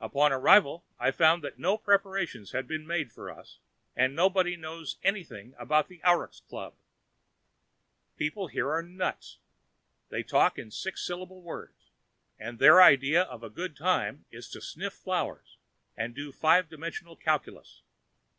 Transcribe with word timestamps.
Upon 0.00 0.32
arrival, 0.32 0.86
I 0.98 1.10
found 1.10 1.44
that 1.44 1.58
no 1.58 1.76
preparations 1.76 2.52
had 2.52 2.66
been 2.66 2.86
made 2.86 3.12
for 3.12 3.30
us 3.30 3.58
and 3.94 4.16
nobody 4.16 4.56
knows 4.56 4.96
anything 5.02 5.54
about 5.58 5.90
an 5.90 6.00
Auruchs 6.04 6.40
club. 6.40 6.72
The 8.08 8.16
people 8.16 8.46
here 8.46 8.70
are 8.70 8.82
nuts. 8.82 9.40
They 10.08 10.22
talk 10.22 10.58
in 10.58 10.70
six 10.70 11.02
syllable 11.06 11.42
words 11.42 11.90
and 12.38 12.58
their 12.58 12.80
idea 12.80 13.24
of 13.24 13.42
a 13.42 13.50
good 13.50 13.76
time 13.76 14.24
is 14.30 14.48
to 14.52 14.62
sniff 14.62 14.94
flowers 14.94 15.58
and 15.98 16.14
do 16.14 16.32
five 16.32 16.70
dimensional 16.70 17.14
calculus. 17.16 17.82